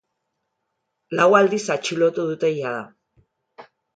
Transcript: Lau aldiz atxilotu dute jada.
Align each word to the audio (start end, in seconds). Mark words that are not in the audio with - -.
Lau 1.19 1.27
aldiz 1.41 1.59
atxilotu 1.75 2.27
dute 2.31 2.51
jada. 2.57 3.69